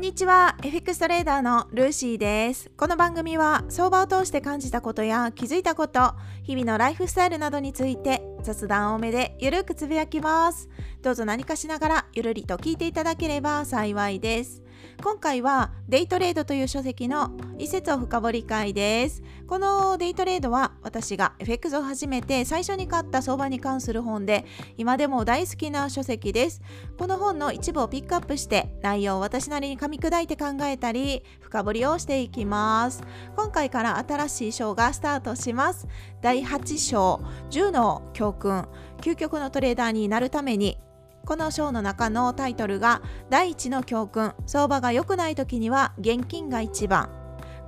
[0.00, 0.56] んにちは。
[0.62, 2.70] FX トレーダーのルーシーです。
[2.74, 10.70] この番組は相場を通して感じたことや気づいたこと日々のライフスタイルなどについて雑談多めでゆるくつぶやきます。
[11.02, 14.62] どうぞ何かしながらゆるりと聞いていただければ幸いです。
[15.02, 19.22] 今回はデイトレードという書籍の一節を深掘り会です。
[19.46, 24.44] このデイトレードは私が FX を始めて最初に買った相場に関する本で
[24.76, 26.60] 今でも大好きな書籍です。
[26.98, 33.02] この本の一部をピックアップして内容を私なりに噛み砕いて考えたり深掘りをしていきます。
[33.36, 35.88] 今回から新しい章がスタートします。
[36.20, 37.20] 第8章
[37.50, 38.68] 10の教訓。
[39.00, 40.78] 究極のトレーダーになるために
[41.24, 47.08] この章の中のタイトルが第一の教訓相場が良くない時には現金が一番。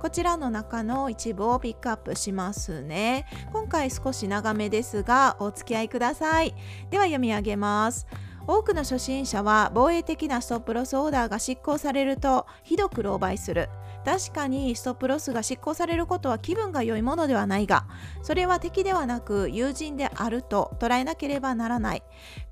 [0.01, 3.25] こちらの中の一部をピックアップしますね。
[3.53, 6.53] 今回少し長めですがお付き合いください。
[6.89, 8.05] では読み上げます。
[8.45, 13.69] 多くの初心者は防衛的なストップロスオーダーが執行されるとひどく狼狽する。
[14.03, 17.87] 確かにストップロスが執行されることは気分が良いものではないが
[18.21, 22.03] それは敵ではなく友人であると捉えなければならない。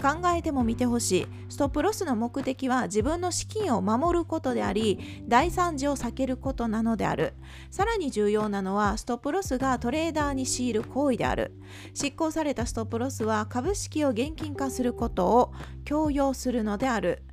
[0.02, 1.28] 考えても見てほしい。
[1.50, 7.34] ストップロスの目的は自分の資金を守ることであり大惨事を避けることなのである。
[7.70, 11.52] さらに重要なのはストップロスがトレーダーに強いる行為である。
[11.94, 15.54] 執行されたストップロスは株式を現金化することを
[15.86, 17.24] 強要するのである。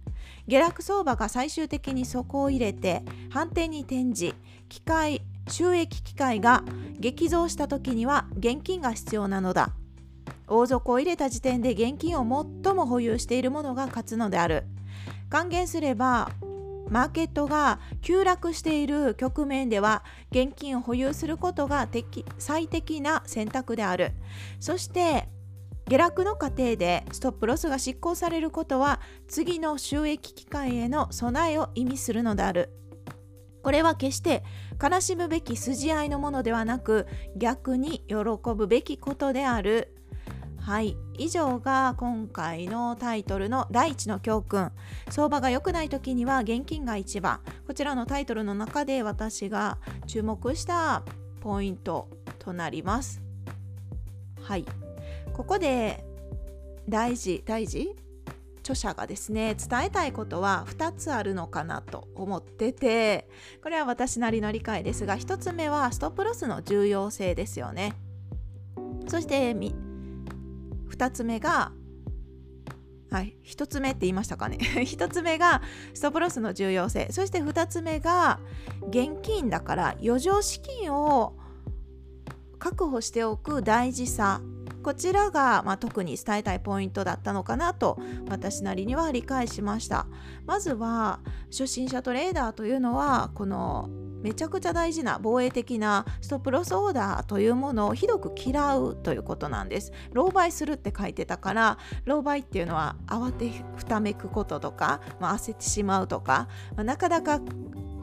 [0.46, 4.34] 下落相場が最終的に底を入れて反転に転じ
[4.68, 6.64] 機械収益機会が
[6.98, 9.70] 激増した時には現金が必要なのだ。
[10.46, 14.64] 大底を入れた時点で現金を最も保有しているものが勝つのである。
[15.28, 16.30] 還元すれば
[16.88, 21.86] マーケットが急落している局面では現金を保有することが
[22.38, 24.12] 最適な選択である。
[24.58, 25.28] そして
[25.89, 32.70] 下落の過程でストップロスが執行されることは次の収益機会への備えを意味するのである。
[33.62, 34.44] これは決して
[34.82, 37.06] 悲しむべき筋合いのものではなく
[37.37, 38.16] 逆に喜
[38.54, 39.94] ぶべきことである。
[40.60, 40.97] はい。
[41.16, 44.71] 以上が今回のタイトルの第一の教訓。
[45.09, 47.41] 相場が良くない時には現金が一番。
[47.66, 51.03] こちらのタイトルの中で私が注目した
[51.41, 53.22] ポイントとなります。
[54.43, 54.66] はい。
[55.38, 56.04] ここで
[56.88, 57.94] 大事大事
[58.62, 63.28] 著者がですね伝えたいことは2つあるのかなと思ってて
[63.62, 67.94] これは私なりの理解ですが1つ目はストップロスの重要性ですよね。
[69.06, 71.71] そして2つ目が
[73.10, 74.59] はい、1つ目って言いましたかね。
[74.82, 75.62] 1つ目が
[75.94, 77.06] ストップロスの重要性。
[77.12, 78.41] そして2つ目が
[78.88, 81.34] 現金だから余剰資金を
[82.59, 84.41] 確保しておく大事さ。
[84.83, 90.06] こちらが、まあ、特に伝えたいポイントだったのかなと私なりには理解しました
[90.47, 93.89] まずは初心者トレーダーというのはこの
[94.22, 99.93] めちゃくちゃ大事な防衛的なストップロスオーダーというものをひどく嫌うということなんです。
[100.15, 107.41] 狼狽するって書いてたから狼狽っていうのは慌てふためくこととか、まあ、焦ってしまうとか、まあ、なかなか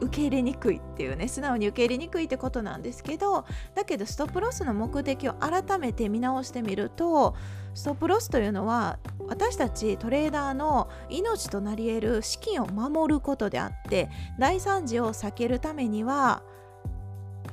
[0.00, 7.34] 受け入れにくいっていうね素直に受け入れにくいってことなんですけどだけどストップロスの目的を改めて見直してみると
[7.74, 8.98] ストップロスというのは
[9.28, 14.08] 私たちトレーダーの命となり得る資金を守ることであって
[14.38, 16.42] 大惨事を避けるためには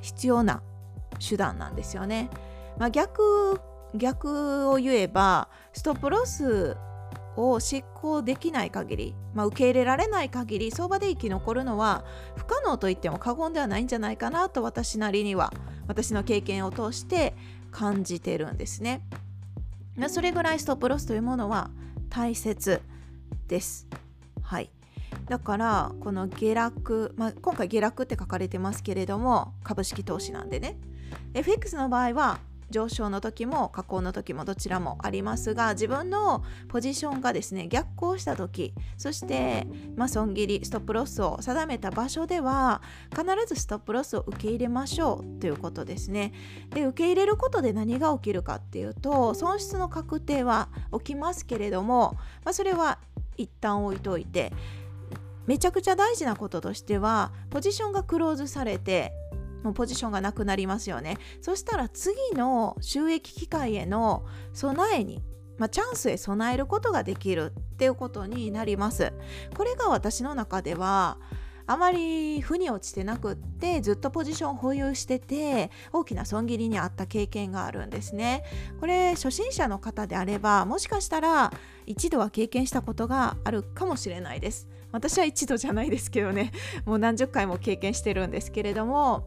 [0.01, 0.61] 必要な
[1.19, 2.29] 手段なんですよね。
[2.77, 3.61] まあ、逆
[3.95, 6.75] 逆を言えばストップロス
[7.35, 12.05] を執行できない限り、まあ、受け入れられない限り相場で生き残るのは
[12.35, 15.53] 不可能と言っても過言ではないんじゃないかなと私なりには
[15.87, 17.35] 私の経験を通して
[17.71, 19.01] 感じてるんですね。
[20.07, 21.69] それぐらいストップロスというものは
[22.09, 22.81] 大切
[23.47, 23.87] です。
[24.41, 24.71] はい。
[25.27, 30.77] だからこの下落、まあ、今回下落って書かれてますけれども株式投資なんでね
[31.33, 42.81] FX の場合は上昇の時も下降の時もどちらもありますが自分のポジションがですね逆行した時そして、まあ、損切りストップロスを定めた場所では
[43.11, 46.33] 必ずストップロスを受け入れましょうということですね。
[46.71, 52.99] で受け入れることで何が起きるかっていうと損失の確定は起きますけれども、まあ、それは
[53.37, 54.51] 一旦置いといて
[55.45, 59.11] めちゃくちゃ大事なこととしてはポジションがクローズされて
[59.63, 61.17] もうポジションがなくなりますよね。
[61.41, 65.23] そしたら次の収益機会への備えに
[65.57, 69.13] まあ、チャンスへ備えることができるっていうことになります。
[69.55, 71.17] これが私の中では
[71.65, 78.43] あまり負に落ちてなくってずっとポジション保有してて大きな損切りにあった経験があるんですね。
[78.79, 81.53] これ初心者の方であればもしかしたら
[81.85, 84.67] 一度は経験したことがあるかもしれないです。
[84.91, 86.51] 私は一度じゃないですけどね。
[86.85, 89.25] もう何十回も経験してるんですけれども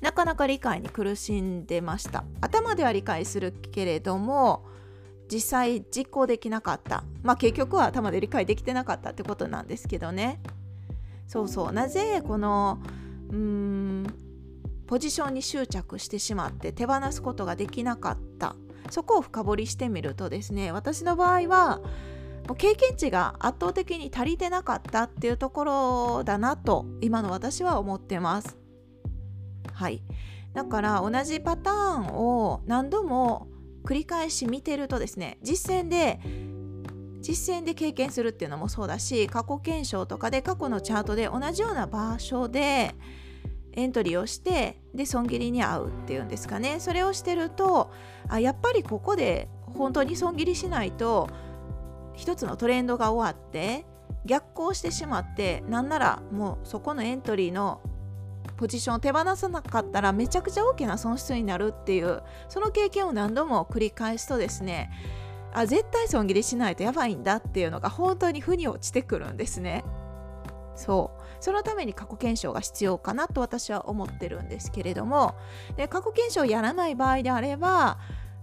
[0.00, 2.24] なかなか理解に苦しんでました。
[2.40, 4.64] 頭では理解するけれども
[5.32, 7.04] 実際実行できなかった。
[7.22, 10.40] まあ結局は頭で理解できてなかったってことなんですけどね。
[11.26, 11.72] そうそう。
[11.72, 12.78] なぜこの
[13.30, 14.06] うーん
[14.86, 18.54] ポジションに執着してしまって手放すことができなかった。
[18.90, 21.80] そこを深掘りしてみるとですね私の場合は
[22.56, 28.56] 経験値が圧倒的に足りてなかったっていうところだなと今の私は思ってます。
[29.76, 30.02] はい。
[30.54, 33.46] だから同じパターンを何度も
[33.84, 36.18] 繰り返し見てるとですね実践で
[37.20, 42.94] 実践で経験するっていうのもそうだし過去検証とかで過去のチャートで同じような場所で
[43.72, 46.80] エントリーをしてで損切りに合うっていうんですかね。
[46.80, 47.92] それをしてると
[48.28, 51.28] あやっぱりここで本当に損切りしないと
[52.14, 53.84] 一つのトレンドが終わって
[54.24, 57.82] 逆行してしまってなんならもうそこのエントリーの
[58.56, 64.90] ポジションを手放さなかったらめちゃくちゃ大きな損失になるっていうその経験を何度も繰り返すとですね
[65.52, 69.84] あ絶対損切りしないとやばいんだっていうのが本当に負に落ちてくるんですね。
[70.74, 75.34] そうそのために過去検証が必要かなと私は思ってるんですけれども
[75.76, 77.98] で過去検証をやらない場合であれば、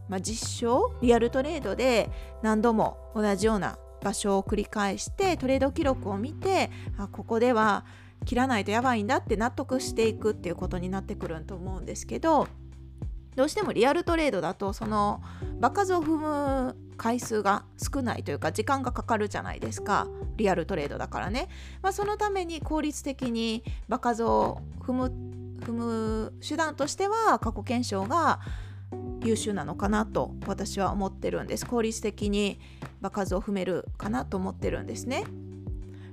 [0.10, 2.10] まあ、実証リアルトレードで
[2.42, 7.86] 何度も同じような場所を繰り返してトレード記録を見てあここでは
[8.26, 12.48] 切らないとやばいんだって納得していくっていうことになってくると思うんですけど
[13.36, 15.22] どうしてもリアルトレードだとその
[15.60, 20.08] 場数を踏む回数が少ないというか時間がかかるじゃないですか。
[20.36, 21.48] リアルトレードだからね、
[21.82, 25.12] まあ、そのために効率的に場数を踏む
[25.60, 28.40] 踏む手段としては過去検証が
[29.24, 31.66] 優秀なのかなと私は思ってるんです。
[31.66, 32.60] 効率的に
[33.02, 35.24] 場数を踏めるかなと思ってるんですね。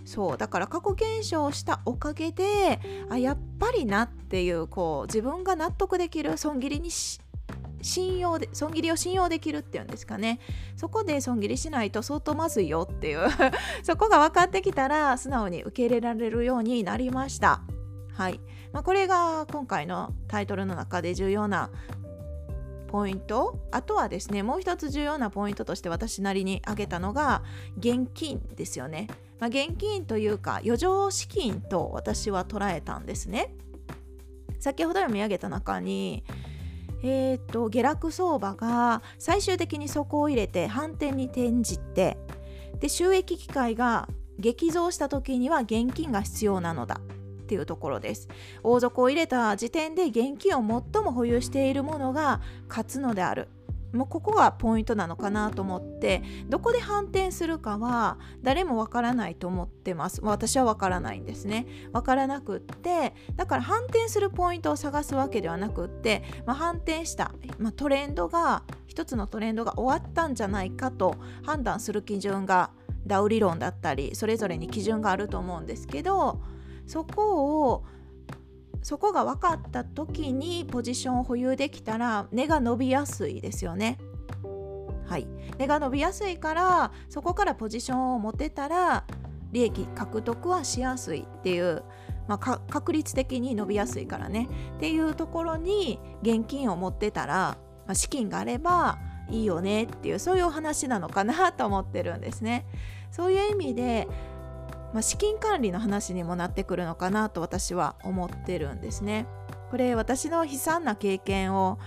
[0.04, 7.20] そうだから過去検証したおかげであやっぱりなっていうこう自分が納得できる損切りにし
[7.82, 10.38] 信用で損切りを信用できるっていうんですかね。
[10.76, 13.20] そこで損切りしないと相当まずいよっていう。
[13.82, 17.62] そこが分かってきたら素直に受け入れられるようになりました。
[18.12, 18.40] はい、
[18.72, 21.70] まあ、これが今回のタイトルの中で重要な
[22.88, 23.58] ポイント。
[23.70, 27.42] あとはですねもう一つ重要なポイントとして私なりに挙げたのが
[27.78, 29.08] 現金ですよね、
[29.40, 33.54] まあ、現金というか余剰資金と私は捉えたんですね。
[34.58, 36.22] 先ほど読み上げた中に
[37.02, 42.18] えーと、下落相場が最終的に底を入れて反転に転じて
[42.78, 44.08] で収益機会が
[44.38, 47.00] 激増した時には現金が必要なのだ
[47.42, 48.28] っていうところです。
[48.62, 50.60] 大底を入れた時点で現金を
[50.92, 53.48] 最も保有しているものが勝つのである。
[53.92, 60.20] もうここがポイントなのかなと思ってどこで反転するかは誰もわからないと思ってます。
[60.22, 61.66] 私はわからないんですね。
[61.92, 72.70] わからなくってだから反転するポイントを探すわけではなくって、まあ、反転した、まあ、トレンドが一つのトレンドが終わったんじゃないかと判断する基準が
[73.06, 76.40] ダウ理論だったりそれぞれに基準があると思うんですけど
[76.86, 77.84] そこを
[78.82, 83.98] そこが分かった時にポジションを保有できたら値が伸びやすいですよね。
[85.06, 85.26] はい、
[85.58, 89.04] 値が伸びやすいからそこからポジションを持てたら
[89.50, 91.82] 利益獲得はしやすいっていう、
[92.28, 98.98] まあ、確率的に伸びやすいからねっていうところに現金を持ってたら、まあ、資金があれば
[99.30, 102.66] いいよねっていうそういうお話なのかなと思ってるんですね。
[103.10, 104.06] そういう意味で
[104.92, 109.26] まあ、資金管理の話にもなってくるのかなと私は思ってるんですね。
[109.70, 111.78] これ私の悲惨な経験を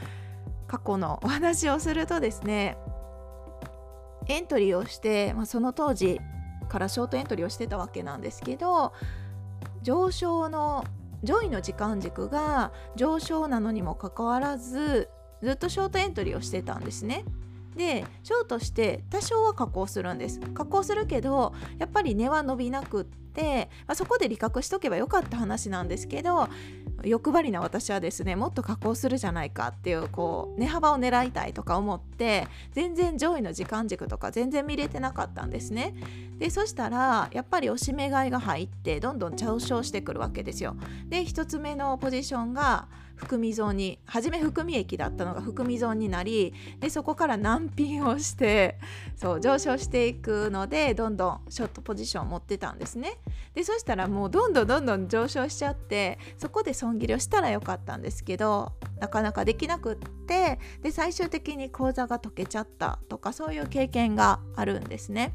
[0.67, 2.77] 過去のお話をするとですね
[4.27, 6.19] エントリーをして、まあ、その当時
[6.69, 8.93] からショートエントリーをしてたわけなんですけど
[9.81, 10.86] 上昇の
[11.24, 15.10] 上位の時間軸が上昇なのにもかかわらず
[15.41, 17.25] ずっとショートエントリーをしてたんですね。
[17.75, 20.39] でショートして多少は加工するんです。
[20.39, 26.48] 加工するけどやっぱり値は伸びなくって、まあ、そこで利確しとけばよかった話なんですけど
[27.03, 35.96] 欲張りな私はですねもっと加工するじゃないかっていうこう値幅を狙いたいとか思って全然上位の時間軸とか全然見れてなかったんですね。
[36.38, 40.75] でそしたらやっぱり押し目買いが入ってどんどん上昇してくるわけですよ。
[41.08, 48.79] で1つ目のポジションが含み損に初め含み益だったのが含み損になりでそこから難品をして
[49.15, 53.17] そう上昇していくのでどんどんショートポジションを持ってたんですね
[53.53, 65.34] でそしたらもうどんどんどんどん上昇しちゃってそこで損切りをしたらよかったんですけどなかなかできなくってで最終的に口座が解けちゃったとかそういう経験があるんですね。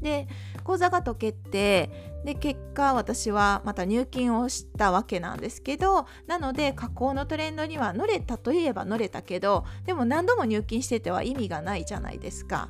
[0.00, 0.28] で
[0.64, 1.90] 口座が解けて
[2.24, 12.68] で結果私はまた入金をしたわけなんですけどなので加工のトレンドには乗れたといえば乗れたけどでも何度も入金してては意味がないじゃないですか。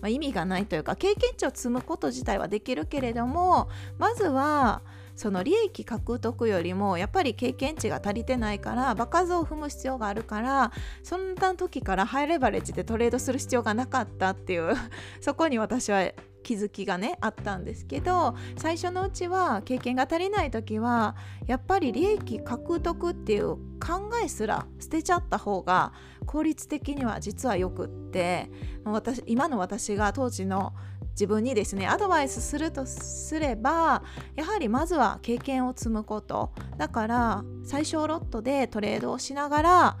[0.00, 3.68] まあ、意味がないというか経験値を積むこと自体はできるけれども
[3.98, 4.82] まずは
[5.18, 10.70] その利益獲得よりもやっぱり経験値が足りてないから場数を踏む必要があるから
[11.02, 14.74] そんな時からハイレバレッジでトレードする必要がなかったっていう
[15.20, 16.12] そこに私は
[16.44, 21.16] 気づきがねあったんですけど最初のうちは経験が足りない時は
[21.48, 25.92] やっぱり利益獲得っていう考えすら捨てちゃった方が
[26.26, 28.52] 効率的には実はよくって
[28.84, 30.74] 私今の私が当時の
[31.18, 34.04] 自分にですねアドバイスするとすれば
[34.36, 36.52] やはりまずは経験を積むこと。
[36.76, 39.96] だから最小ロットでトレードをしながら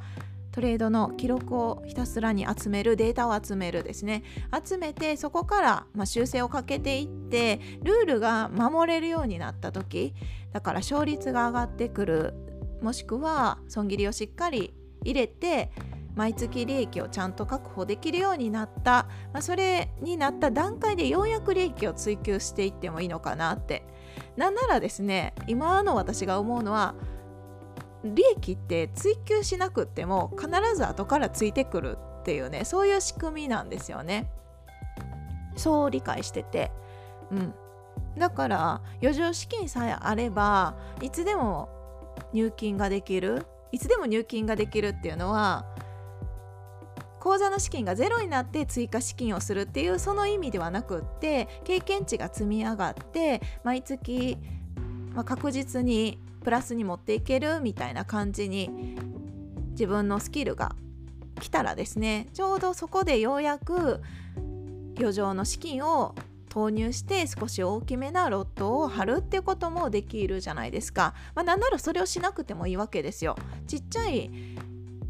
[0.52, 4.22] トレードの記録をひたすらに集めるデータを集めるですね。
[4.64, 10.14] 集めてそこから、まあ、修正をかけていってルールが守れるようになった時
[10.52, 12.34] だから勝率が上がってくる。
[12.80, 14.72] もしくは損切りをしっかり
[15.02, 15.72] 入れて
[16.18, 23.84] 毎月利益をちゃんと確保できるようになった、まあ、それになった段階でようやく利益を追求していってもいいのかなって。
[24.36, 26.96] なんならですね今の私が思うのは
[28.02, 34.28] 利益って追求しなくっても必ず後からついてくるっていうねそういう仕組みなんですよね。
[35.56, 36.72] そう理解してて、
[37.30, 37.54] うん、
[38.16, 41.68] だから余剰資金さえあればいつでも
[42.32, 45.64] 入金ができるいつでも入金ができるっていうのは
[47.28, 54.38] 口座の資金がゼロになって追加資金をするっていうその意味ではなくって経験値が積み上がって毎月、
[55.12, 58.96] まあ、確実にプラスに持っていけるみたいな感じに
[59.72, 60.74] 自分のスキルが
[61.38, 64.00] 来たらですねちょうどそこでようやく
[64.96, 66.14] 余剰の資金を
[66.48, 71.14] 投入して少し大きめなロットを貼るってこともできるじゃないですか。
[71.34, 73.36] まあ、なんならそれをしなくてもいいわけですよ。
[73.66, 74.30] ちっちゃい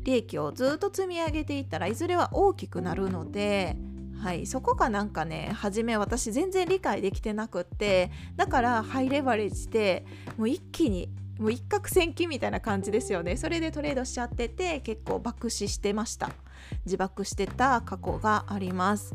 [0.08, 3.76] 利益をずっと積み上げていったらいずれは大きくなるので
[4.18, 10.04] はい、そこがなんかね初め私全然理解できてなくってだからハイレバレッジで
[10.36, 13.36] もう一気にもう一攫千金みたいな感じですよね。
[13.36, 16.30] それでトレードしちゃってて結構爆死してました。
[16.84, 19.14] 自爆してた過去があります。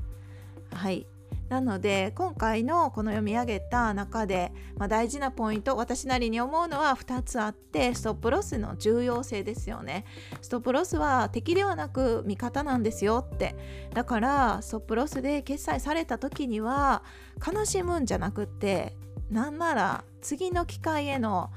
[0.71, 1.05] はい。
[1.53, 10.03] なので今回のこの読み上げた中で、まあ、大事なポイント私なりに思うのは2つあってストップロスの重要性ですよね。
[10.41, 13.55] ストップロスは敵ではなく味方なんですよって。
[13.93, 17.03] だからストップロスで決済された時には
[17.45, 18.95] 悲しむんじゃなくって
[19.29, 21.51] なんなら次の機会への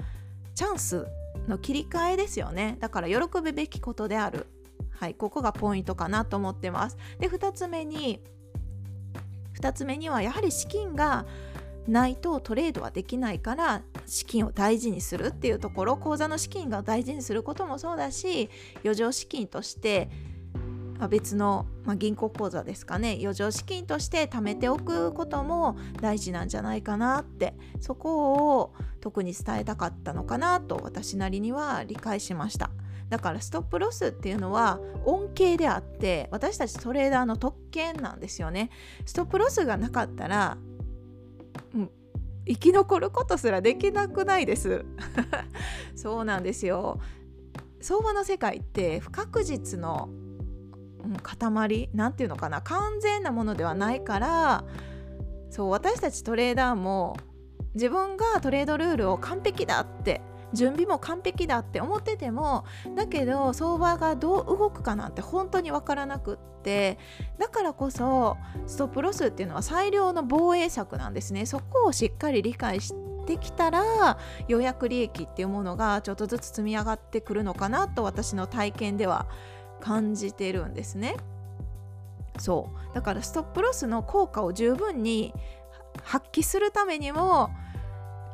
[0.54, 1.06] チャンス
[1.48, 2.76] の切り替えですよね。
[2.80, 4.46] だから喜ぶべきことである。
[4.90, 6.98] はいここがポイントかなと思ってます。
[7.18, 8.20] で2つ目に
[9.60, 11.26] 2つ目にはやはり資金が
[11.88, 18.50] ないとトレードはできないから資金を大事にするっていうところ口座の資金が大事にすることもそうだし
[18.82, 20.10] 余剰資金として
[21.10, 32.70] 別の、まあ、銀行口座ですかね余剰資金として貯めておくことも大事なんじゃないかなってそこを特に伝えたかったのかなと私なりには理解しました。
[33.08, 38.70] だからストップロスっていうのは恩恵であって私たちトレーダーの特権なんですよね。
[39.04, 40.58] ストップロスがなかったら、
[41.74, 41.90] うん、
[42.46, 44.84] 生き残ることすらできなくないです。
[45.94, 47.00] そうなんですよ。
[47.80, 50.08] 相場の世界って不確実の、
[51.04, 54.64] うん、塊なんていうのかな完全なものではないから
[55.50, 57.16] そう私たちトレーダーも
[57.74, 60.20] 自分がトレードルールを完璧だって
[60.52, 62.64] 準備も完璧だって思ってても
[62.96, 66.98] だけど相場がどう動くかなんて本当に分からなくって
[67.38, 68.36] だからこそ
[68.66, 72.94] ストップロスっていうのは最良の防衛策なんですねそこをしっかり理解し
[73.26, 79.26] てきたら予約利益っていうものがちょっとずつ積み上がってくるのかなと私の体験では
[79.80, 81.16] 感じてるんですね。
[82.38, 85.32] そうだからストップロスの効果を十分に
[86.02, 87.50] 発揮するためにも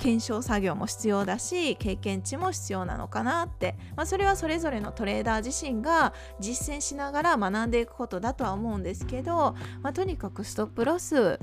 [0.02, 11.38] 検証作業も必要だし経験値も必要なのかなって、まあ、それはそれぞれのトレーダー自身が実践しながら学んでいくことだとは思うんですけど、まあ、とにかくストップロス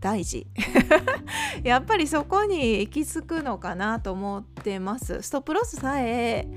[0.00, 0.48] 大事。
[1.62, 5.22] やっぱりそこに行き着くのかなと思ってます。
[5.22, 6.48] ストップロスさえ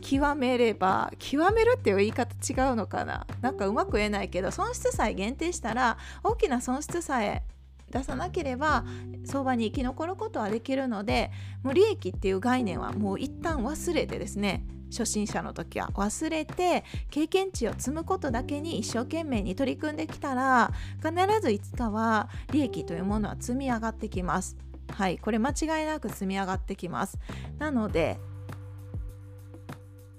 [0.00, 3.24] 極めれば極めるっていう言い方違うのかな。
[3.40, 7.44] なんかうまく言えないけど損失さえ限定したら大きな損失さえ
[7.90, 8.84] 出さなければ
[9.24, 11.30] 相場に生き残ることはできるので
[11.62, 24.56] もう利益っていう概念はもう一旦忘れてですね初心者の時は忘れて経験値を積むことだけに一生懸命に取り組んできたら必ずいつかは利益というものは積み上がってきます。
[24.92, 27.18] はい、これ間違いなく積み上がってきます。
[27.58, 28.18] なので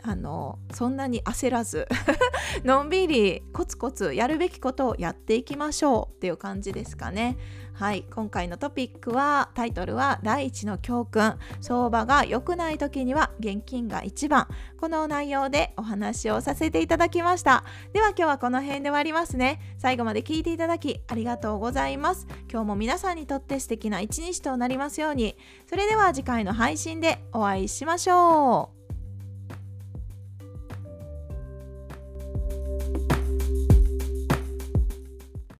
[0.03, 1.87] あのそんなに焦らず
[2.65, 7.37] のんびりコツコツやるべきことをやっていきましょうっていう感じですかね。
[7.73, 11.39] はい、今回のトピックはタイトルは第一の教訓。
[11.61, 14.47] 相場が良くない時には現金が一番。
[14.79, 17.63] この内容でお話をさせていただきました。
[17.93, 19.59] では今日はこの辺で終わりますね。
[19.79, 22.27] 最後まで聞いていただきありがとうございます。
[22.51, 25.35] 今日も皆さんにとって素敵な一日となりますように。
[25.67, 28.80] それでは次回の配信でお会いしましょう。